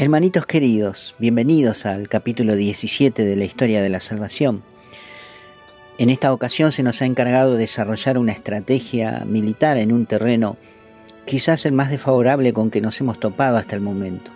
[0.00, 4.62] Hermanitos queridos, bienvenidos al capítulo 17 de la historia de la salvación.
[5.98, 10.56] En esta ocasión se nos ha encargado de desarrollar una estrategia militar en un terreno
[11.26, 14.30] quizás el más desfavorable con que nos hemos topado hasta el momento.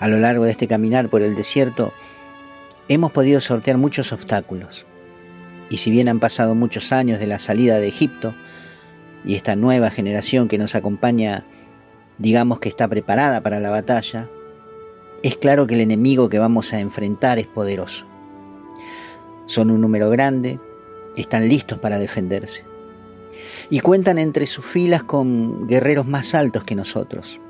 [0.00, 1.94] A lo largo de este caminar por el desierto
[2.88, 4.84] hemos podido sortear muchos obstáculos.
[5.70, 8.34] Y si bien han pasado muchos años de la salida de Egipto
[9.24, 11.46] y esta nueva generación que nos acompaña
[12.20, 14.28] digamos que está preparada para la batalla,
[15.22, 18.06] es claro que el enemigo que vamos a enfrentar es poderoso.
[19.46, 20.60] Son un número grande,
[21.16, 22.64] están listos para defenderse.
[23.70, 27.40] Y cuentan entre sus filas con guerreros más altos que nosotros,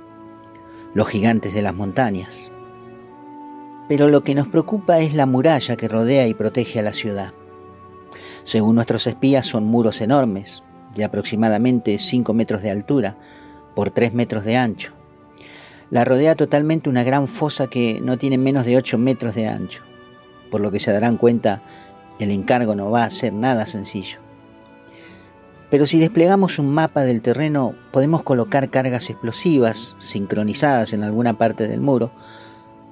[0.94, 2.48] los gigantes de las montañas.
[3.88, 7.34] Pero lo que nos preocupa es la muralla que rodea y protege a la ciudad.
[8.44, 10.62] Según nuestros espías son muros enormes,
[10.94, 13.16] de aproximadamente 5 metros de altura,
[13.80, 14.92] por 3 metros de ancho.
[15.88, 19.82] La rodea totalmente una gran fosa que no tiene menos de 8 metros de ancho,
[20.50, 21.62] por lo que se darán cuenta
[22.18, 24.18] el encargo no va a ser nada sencillo.
[25.70, 31.66] Pero si desplegamos un mapa del terreno, podemos colocar cargas explosivas sincronizadas en alguna parte
[31.66, 32.10] del muro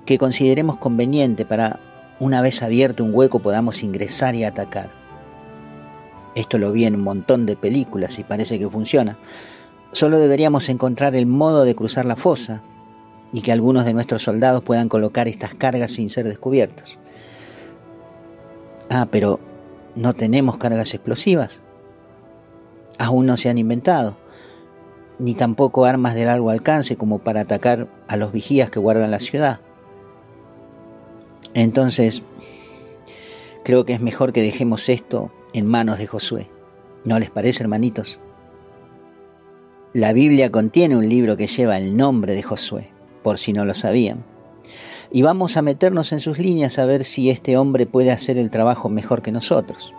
[0.07, 1.81] que consideremos conveniente para,
[2.19, 4.89] una vez abierto un hueco, podamos ingresar y atacar.
[6.35, 9.19] Esto lo vi en un montón de películas y parece que funciona,
[9.93, 12.63] Solo deberíamos encontrar el modo de cruzar la fosa
[13.33, 16.99] y que algunos de nuestros soldados puedan colocar estas cargas sin ser descubiertos.
[18.91, 19.41] Ah, pero
[19.95, 21.61] no tenemos cargas explosivas.
[22.99, 24.17] Aún no se han inventado,
[25.19, 29.21] ni tampoco armas de largo alcance como para atacar a los vigías que guardan la
[29.21, 29.61] ciudad.
[31.55, 32.23] Entonces,
[33.65, 36.51] creo que es mejor que dejemos esto en manos de Josué.
[37.05, 38.21] ¿No les parece, hermanitos?
[39.99, 42.93] La Biblia contiene un libro que lleva el nombre de Josué,
[43.25, 44.25] por si no lo sabían.
[45.11, 48.49] Y vamos a meternos en sus líneas a ver si este hombre puede hacer el
[48.49, 49.93] trabajo mejor que nosotros.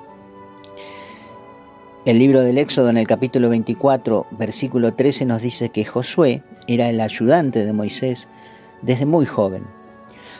[2.05, 6.89] El libro del Éxodo en el capítulo 24, versículo 13 nos dice que Josué era
[6.89, 8.29] el ayudante de Moisés
[8.81, 9.65] desde muy joven.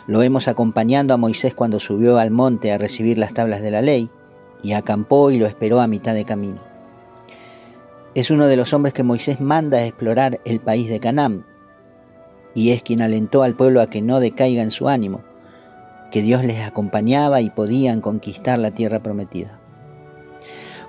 [0.08, 3.82] Lo vemos acompañando a Moisés cuando subió al monte a recibir las tablas de la
[3.82, 4.10] ley
[4.64, 6.69] y acampó y lo esperó a mitad de camino.
[8.16, 11.46] Es uno de los hombres que Moisés manda a explorar el país de Canaán
[12.56, 15.24] y es quien alentó al pueblo a que no decaiga en su ánimo,
[16.12, 19.60] que Dios les acompañaba y podían conquistar la tierra prometida.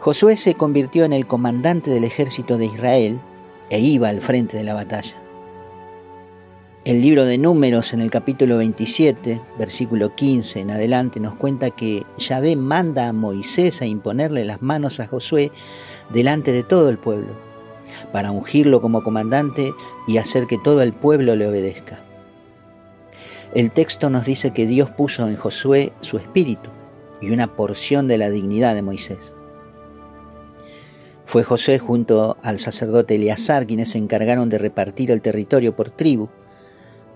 [0.00, 3.20] Josué se convirtió en el comandante del ejército de Israel
[3.68, 5.14] e iba al frente de la batalla.
[6.82, 12.06] El libro de Números en el capítulo 27, versículo 15 en adelante, nos cuenta que
[12.16, 15.52] Yahvé manda a Moisés a imponerle las manos a Josué
[16.12, 17.32] delante de todo el pueblo,
[18.12, 19.72] para ungirlo como comandante
[20.06, 22.00] y hacer que todo el pueblo le obedezca.
[23.54, 26.70] El texto nos dice que Dios puso en Josué su espíritu
[27.20, 29.32] y una porción de la dignidad de Moisés.
[31.26, 36.28] Fue José junto al sacerdote Eleazar quienes se encargaron de repartir el territorio por tribu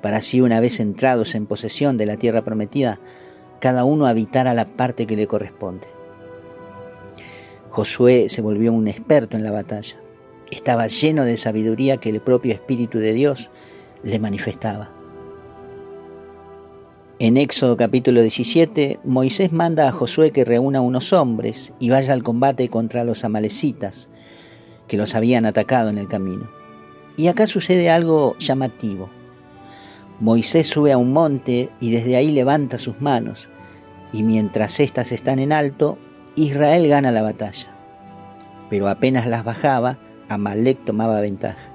[0.04, 3.00] para así una vez entrados en posesión de la tierra prometida,
[3.58, 5.86] cada uno habitara la parte que le corresponde.
[7.74, 9.96] Josué se volvió un experto en la batalla.
[10.52, 13.50] Estaba lleno de sabiduría que el propio Espíritu de Dios
[14.04, 14.92] le manifestaba.
[17.18, 22.22] En Éxodo capítulo 17, Moisés manda a Josué que reúna unos hombres y vaya al
[22.22, 24.08] combate contra los amalecitas
[24.86, 26.48] que los habían atacado en el camino.
[27.16, 29.10] Y acá sucede algo llamativo.
[30.20, 33.48] Moisés sube a un monte y desde ahí levanta sus manos,
[34.12, 35.98] y mientras éstas están en alto,
[36.36, 37.68] Israel gana la batalla.
[38.70, 41.70] Pero apenas las bajaba, Amalek tomaba ventaja.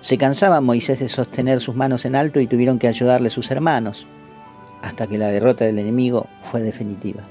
[0.00, 4.06] Se cansaba Moisés de sostener sus manos en alto y tuvieron que ayudarle sus hermanos,
[4.82, 7.22] hasta que la derrota del enemigo fue definitiva.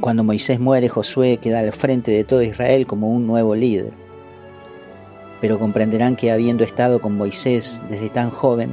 [0.00, 3.92] Cuando Moisés muere, Josué queda al frente de todo Israel como un nuevo líder
[5.40, 8.70] pero comprenderán que habiendo estado con Moisés desde tan joven,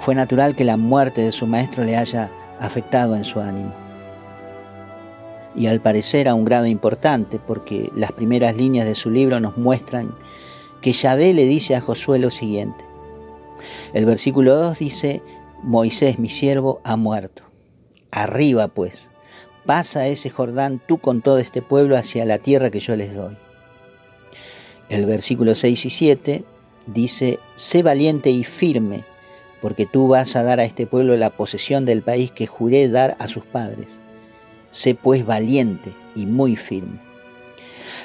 [0.00, 2.30] fue natural que la muerte de su maestro le haya
[2.60, 3.74] afectado en su ánimo.
[5.56, 9.56] Y al parecer a un grado importante, porque las primeras líneas de su libro nos
[9.56, 10.14] muestran
[10.80, 12.84] que Yahvé le dice a Josué lo siguiente.
[13.92, 15.22] El versículo 2 dice,
[15.62, 17.42] Moisés mi siervo ha muerto.
[18.10, 19.10] Arriba pues,
[19.66, 23.36] pasa ese Jordán tú con todo este pueblo hacia la tierra que yo les doy.
[24.88, 26.44] El versículo 6 y 7
[26.86, 29.04] dice, sé valiente y firme,
[29.60, 33.16] porque tú vas a dar a este pueblo la posesión del país que juré dar
[33.18, 33.98] a sus padres.
[34.70, 37.00] Sé pues valiente y muy firme.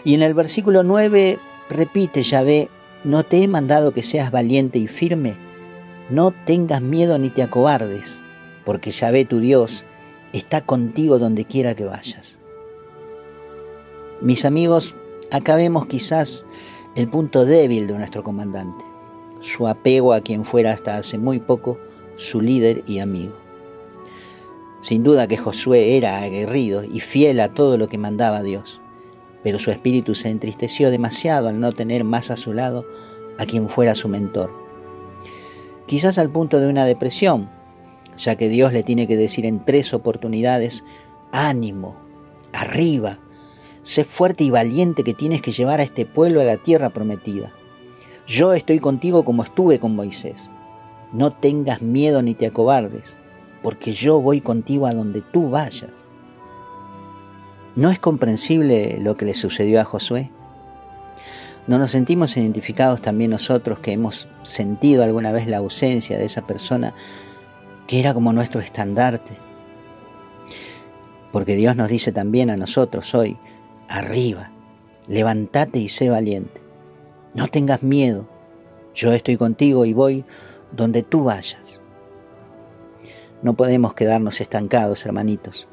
[0.04, 2.70] Y en el versículo 9 repite Yahvé,
[3.06, 5.36] ¿No te he mandado que seas valiente y firme?
[6.10, 8.20] No tengas miedo ni te acobardes,
[8.66, 9.86] porque Yahvé tu Dios
[10.34, 12.38] está contigo donde quiera que vayas.
[14.22, 14.96] Mis amigos,
[15.30, 16.46] acá vemos quizás
[16.96, 18.84] el punto débil de nuestro comandante,
[19.46, 21.78] su apego a quien fuera hasta hace muy poco
[22.18, 23.36] su líder y amigo.
[24.82, 28.80] Sin duda que Josué era aguerrido y fiel a todo lo que mandaba Dios
[29.46, 32.84] pero su espíritu se entristeció demasiado al no tener más a su lado
[33.38, 34.52] a quien fuera su mentor.
[35.86, 37.48] Quizás al punto de una depresión,
[38.18, 40.84] ya que Dios le tiene que decir en tres oportunidades,
[41.32, 41.96] ánimo,
[42.54, 43.20] arriba,
[43.84, 47.54] sé fuerte y valiente que tienes que llevar a este pueblo a la tierra prometida.
[48.28, 50.50] Yo estoy contigo como estuve con Moisés.
[51.14, 53.18] No tengas miedo ni te acobardes,
[53.62, 55.92] porque yo voy contigo a donde tú vayas.
[57.76, 60.32] ¿No es comprensible lo que le sucedió a Josué?
[61.68, 66.48] ¿No nos sentimos identificados también nosotros que hemos sentido alguna vez la ausencia de esa
[66.48, 66.96] persona
[67.86, 69.34] que era como nuestro estandarte?
[71.32, 73.38] Porque Dios nos dice también a nosotros hoy,
[73.88, 74.52] arriba,
[75.08, 76.65] levántate y sé valiente.
[77.36, 78.28] No tengas miedo,
[78.96, 80.26] yo estoy contigo y voy
[80.72, 81.80] donde tú vayas.
[83.44, 85.68] No podemos quedarnos estancados, hermanitos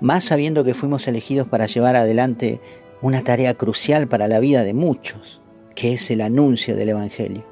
[0.00, 2.60] más sabiendo que fuimos elegidos para llevar adelante
[3.00, 5.40] una tarea crucial para la vida de muchos,
[5.74, 7.44] que es el anuncio del Evangelio.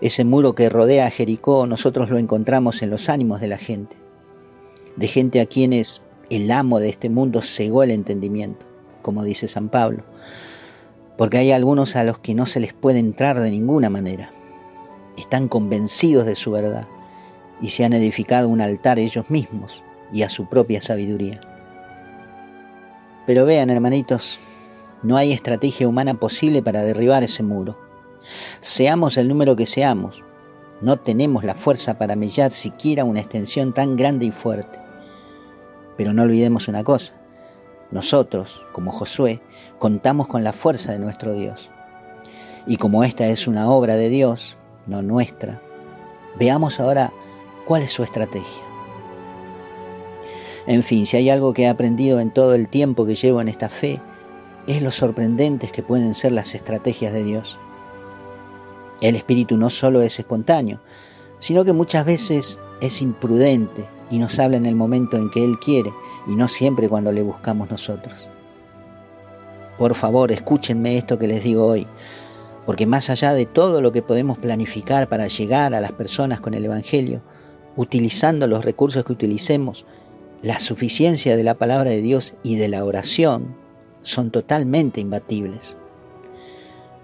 [0.00, 3.96] Ese muro que rodea a Jericó nosotros lo encontramos en los ánimos de la gente,
[4.96, 8.66] de gente a quienes el amo de este mundo cegó el entendimiento,
[9.02, 10.04] como dice San Pablo,
[11.20, 14.32] porque hay algunos a los que no se les puede entrar de ninguna manera.
[15.18, 16.88] Están convencidos de su verdad
[17.60, 19.82] y se han edificado un altar ellos mismos
[20.14, 21.38] y a su propia sabiduría.
[23.26, 24.38] Pero vean, hermanitos,
[25.02, 27.76] no hay estrategia humana posible para derribar ese muro.
[28.62, 30.24] Seamos el número que seamos,
[30.80, 34.78] no tenemos la fuerza para mellar siquiera una extensión tan grande y fuerte.
[35.98, 37.19] Pero no olvidemos una cosa,
[37.90, 39.40] nosotros, como Josué,
[39.78, 41.70] contamos con la fuerza de nuestro Dios.
[42.66, 44.56] Y como esta es una obra de Dios,
[44.86, 45.60] no nuestra,
[46.38, 47.12] veamos ahora
[47.64, 48.62] cuál es su estrategia.
[50.66, 53.48] En fin, si hay algo que he aprendido en todo el tiempo que llevo en
[53.48, 54.00] esta fe,
[54.66, 57.58] es lo sorprendentes que pueden ser las estrategias de Dios.
[59.00, 60.80] El espíritu no solo es espontáneo,
[61.38, 65.58] sino que muchas veces es imprudente y nos habla en el momento en que Él
[65.58, 65.92] quiere
[66.26, 68.28] y no siempre cuando le buscamos nosotros.
[69.78, 71.86] Por favor, escúchenme esto que les digo hoy,
[72.66, 76.54] porque más allá de todo lo que podemos planificar para llegar a las personas con
[76.54, 77.22] el Evangelio,
[77.76, 79.86] utilizando los recursos que utilicemos,
[80.42, 83.54] la suficiencia de la palabra de Dios y de la oración
[84.02, 85.76] son totalmente imbatibles.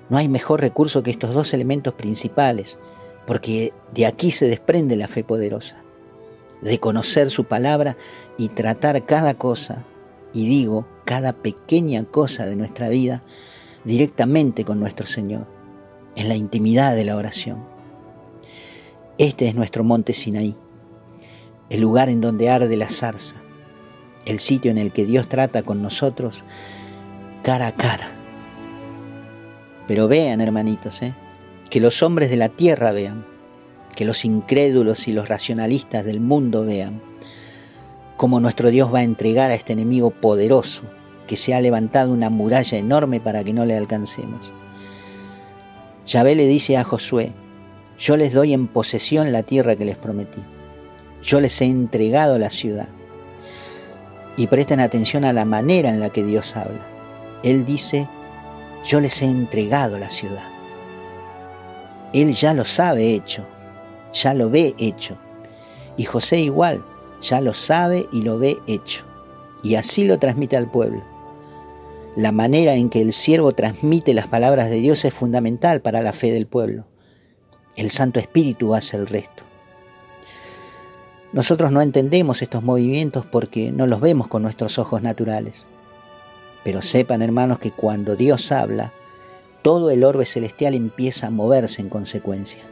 [0.08, 2.78] No hay mejor recurso que estos dos elementos principales,
[3.26, 5.82] porque de aquí se desprende la fe poderosa,
[6.62, 7.96] de conocer su palabra
[8.38, 9.84] y tratar cada cosa,
[10.32, 13.22] y digo, cada pequeña cosa de nuestra vida,
[13.84, 15.46] directamente con nuestro Señor,
[16.16, 17.64] en la intimidad de la oración.
[19.18, 20.56] Este es nuestro monte Sinaí
[21.70, 23.36] el lugar en donde arde la zarza,
[24.24, 26.44] el sitio en el que Dios trata con nosotros
[27.42, 28.10] cara a cara.
[29.86, 31.14] Pero vean, hermanitos, ¿eh?
[31.70, 33.24] que los hombres de la tierra vean,
[33.96, 37.02] que los incrédulos y los racionalistas del mundo vean
[38.16, 40.82] cómo nuestro Dios va a entregar a este enemigo poderoso
[41.26, 44.52] que se ha levantado una muralla enorme para que no le alcancemos.
[46.06, 47.32] Yahvé le dice a Josué,
[47.98, 50.40] yo les doy en posesión la tierra que les prometí.
[51.22, 52.88] Yo les he entregado la ciudad.
[54.36, 56.86] Y presten atención a la manera en la que Dios habla.
[57.42, 58.06] Él dice,
[58.84, 60.48] yo les he entregado la ciudad.
[62.12, 63.46] Él ya lo sabe hecho,
[64.12, 65.16] ya lo ve hecho.
[65.96, 66.84] Y José igual,
[67.22, 69.04] ya lo sabe y lo ve hecho.
[69.62, 71.02] Y así lo transmite al pueblo.
[72.16, 76.12] La manera en que el siervo transmite las palabras de Dios es fundamental para la
[76.12, 76.86] fe del pueblo.
[77.76, 79.42] El Santo Espíritu hace el resto.
[81.32, 85.66] Nosotros no entendemos estos movimientos porque no los vemos con nuestros ojos naturales.
[86.64, 88.92] Pero sepan, hermanos, que cuando Dios habla,
[89.60, 92.62] todo el orbe celestial empieza a moverse en consecuencia.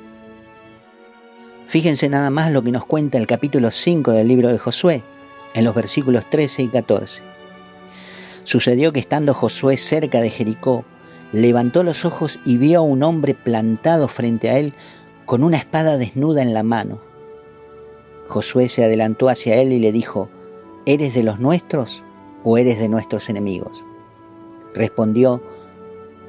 [1.75, 5.03] Fíjense nada más lo que nos cuenta el capítulo 5 del libro de Josué,
[5.55, 7.21] en los versículos 13 y 14.
[8.45, 10.85] Sucedió que estando Josué cerca de Jericó,
[11.33, 14.73] levantó los ojos y vio a un hombre plantado frente a él
[15.25, 17.01] con una espada desnuda en la mano
[18.29, 20.29] Josué se adelantó hacia él y le dijo,
[20.87, 22.05] ¿eres de los nuestros
[22.45, 23.83] o eres de nuestros enemigos?
[24.75, 25.43] Respondió,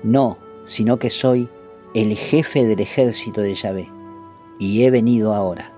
[0.02, 1.50] no, sino que soy
[1.94, 3.95] el jefe del ejército de Yahvé,
[4.60, 5.72] y he venido ahora.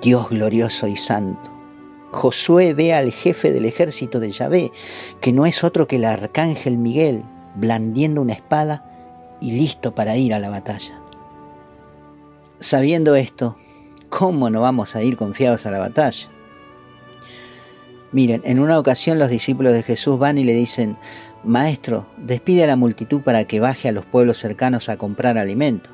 [0.00, 1.50] Dios glorioso y santo,
[2.12, 4.70] Josué ve al jefe del ejército de Yahvé,
[5.20, 7.22] que no es otro que el arcángel Miguel,
[7.54, 8.84] blandiendo una espada
[9.40, 11.00] y listo para ir a la batalla.
[12.58, 13.56] Sabiendo esto,
[14.08, 16.28] ¿cómo no vamos a ir confiados a la batalla?
[18.12, 20.98] Miren, en una ocasión los discípulos de Jesús van y le dicen,
[21.44, 25.90] Maestro, despide a la multitud para que baje a los pueblos cercanos a comprar alimento,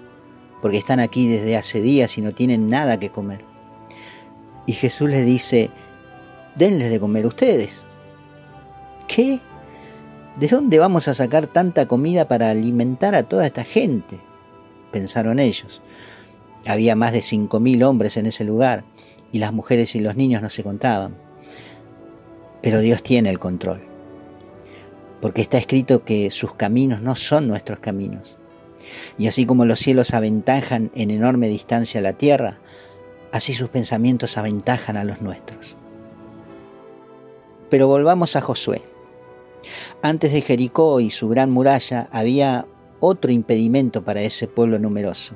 [0.61, 3.45] porque están aquí desde hace días y no tienen nada que comer.
[4.67, 5.71] Y Jesús les dice,
[6.57, 7.85] denles de comer ustedes.
[9.07, 9.41] ¿Qué?
[10.39, 14.19] ¿De dónde vamos a sacar tanta comida para alimentar a toda esta gente?
[14.91, 15.83] pensaron ellos.
[16.67, 18.85] Había más de cinco mil hombres en ese lugar
[19.33, 21.15] y las mujeres y los niños no se contaban.
[22.63, 23.81] Pero Dios tiene el control,
[25.21, 28.38] porque está escrito que sus caminos no son nuestros caminos.
[29.19, 32.59] Y así como los cielos aventajan en enorme distancia a la tierra,
[33.33, 35.77] así sus pensamientos aventajan a los nuestros.
[37.71, 38.83] Pero volvamos a Josué.
[40.03, 42.67] Antes de Jericó y su gran muralla había
[43.01, 45.35] otro impedimento para ese pueblo numeroso,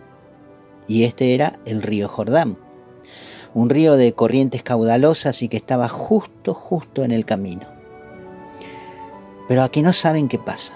[0.89, 2.57] y este era el río Jordán
[3.55, 7.67] un río de corrientes caudalosas y que estaba justo, justo en el camino.
[9.49, 10.75] Pero aquí no saben qué pasa.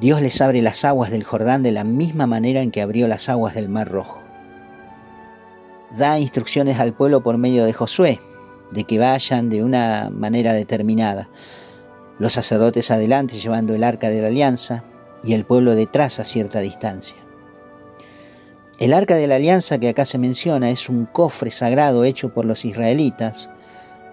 [0.00, 3.30] Dios les abre las aguas del Jordán de la misma manera en que abrió las
[3.30, 4.20] aguas del Mar Rojo.
[5.96, 8.20] Da instrucciones al pueblo por medio de Josué,
[8.72, 11.30] de que vayan de una manera determinada.
[12.18, 14.84] Los sacerdotes adelante llevando el arca de la alianza
[15.24, 17.16] y el pueblo detrás a cierta distancia.
[18.78, 22.44] El arca de la alianza que acá se menciona es un cofre sagrado hecho por
[22.44, 23.48] los israelitas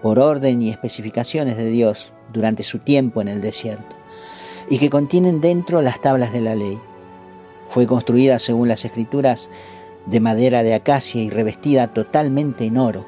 [0.00, 4.03] por orden y especificaciones de Dios durante su tiempo en el desierto
[4.68, 6.78] y que contienen dentro las tablas de la ley.
[7.68, 9.50] Fue construida según las escrituras
[10.06, 13.06] de madera de acacia y revestida totalmente en oro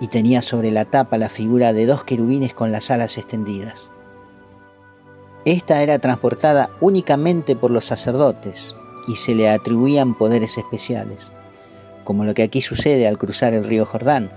[0.00, 3.90] y tenía sobre la tapa la figura de dos querubines con las alas extendidas.
[5.44, 8.74] Esta era transportada únicamente por los sacerdotes,
[9.08, 11.32] y se le atribuían poderes especiales,
[12.04, 14.30] como lo que aquí sucede al cruzar el río Jordán.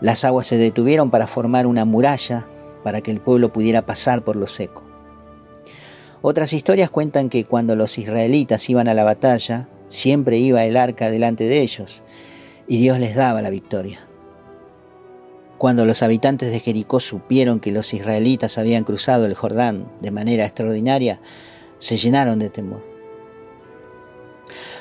[0.00, 2.46] Las aguas se detuvieron para formar una muralla
[2.82, 4.82] para que el pueblo pudiera pasar por lo seco.
[6.22, 11.10] Otras historias cuentan que cuando los israelitas iban a la batalla, siempre iba el arca
[11.10, 12.02] delante de ellos
[12.68, 14.00] y Dios les daba la victoria.
[15.56, 20.44] Cuando los habitantes de Jericó supieron que los israelitas habían cruzado el Jordán de manera
[20.44, 21.20] extraordinaria,
[21.78, 22.82] se llenaron de temor.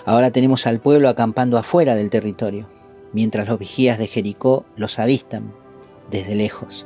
[0.05, 2.67] Ahora tenemos al pueblo acampando afuera del territorio,
[3.12, 5.53] mientras los vigías de Jericó los avistan
[6.12, 6.86] desde lejos.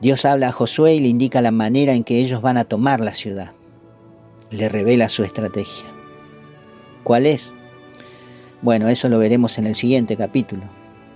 [0.00, 3.00] Dios habla a Josué y le indica la manera en que ellos van a tomar
[3.00, 3.52] la ciudad.
[4.50, 5.84] Le revela su estrategia.
[7.02, 7.52] ¿Cuál es?
[8.62, 10.62] Bueno, eso lo veremos en el siguiente capítulo.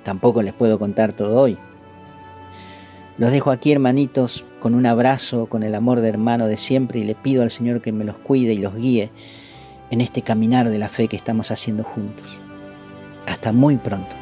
[0.05, 1.57] Tampoco les puedo contar todo hoy.
[3.19, 7.05] Los dejo aquí, hermanitos, con un abrazo, con el amor de hermano de siempre y
[7.05, 9.11] le pido al Señor que me los cuide y los guíe
[9.91, 12.27] en este caminar de la fe que estamos haciendo juntos.
[13.27, 14.22] Hasta muy pronto.